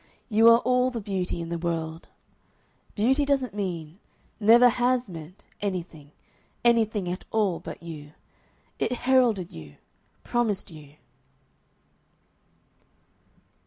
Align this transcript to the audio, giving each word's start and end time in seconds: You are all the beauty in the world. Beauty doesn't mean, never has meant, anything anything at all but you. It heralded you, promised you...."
You 0.29 0.49
are 0.49 0.57
all 0.61 0.89
the 0.89 0.99
beauty 0.99 1.41
in 1.41 1.49
the 1.49 1.59
world. 1.59 2.07
Beauty 2.95 3.23
doesn't 3.23 3.53
mean, 3.53 3.99
never 4.39 4.67
has 4.67 5.07
meant, 5.07 5.45
anything 5.61 6.11
anything 6.65 7.07
at 7.07 7.23
all 7.29 7.59
but 7.59 7.83
you. 7.83 8.13
It 8.79 8.93
heralded 9.05 9.51
you, 9.51 9.75
promised 10.23 10.71
you...." 10.71 10.95